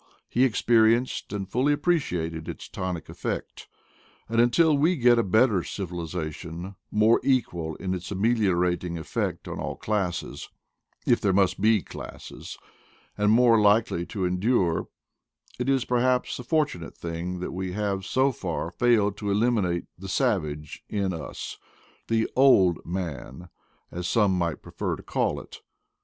He 0.27 0.45
experienced 0.45 1.31
and 1.31 1.47
fully 1.47 1.73
appreciated 1.73 2.49
its 2.49 2.67
tonic 2.67 3.07
effect. 3.07 3.67
And 4.27 4.41
until 4.41 4.75
we 4.75 4.95
get 4.95 5.19
a 5.19 5.23
better 5.23 5.63
civilization 5.63 6.73
more 6.89 7.21
equal 7.23 7.75
in 7.75 7.93
its 7.93 8.09
ameliorating 8.11 8.97
effect 8.97 9.47
on 9.47 9.59
all 9.59 9.75
classes— 9.75 10.49
if 11.05 11.21
there 11.21 11.33
must 11.33 11.61
be 11.61 11.83
classes 11.83 12.57
—^ 13.19 13.23
and 13.23 13.31
more 13.31 13.61
likely 13.61 14.03
to 14.07 14.25
endure, 14.25 14.87
it 15.59 15.69
is 15.69 15.85
perhaps 15.85 16.39
a 16.39 16.43
fortu 16.43 16.79
nate 16.81 16.97
thing 16.97 17.39
that 17.39 17.51
we 17.51 17.73
have 17.73 18.03
so 18.03 18.31
far 18.31 18.71
failed 18.71 19.15
to 19.17 19.29
eliminate 19.29 19.85
the 19.99 20.09
"savage" 20.09 20.81
in 20.89 21.13
us— 21.13 21.59
the 22.07 22.27
"Old 22.35 22.83
Man" 22.83 23.49
as 23.91 24.07
some 24.07 24.31
might 24.35 24.63
prefer 24.63 24.95
to 24.95 25.03
call 25.03 25.39
it. 25.39 25.59